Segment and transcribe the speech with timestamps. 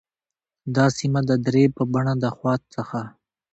[0.75, 2.99] دا سیمه د درې په بڼه د خوات څخه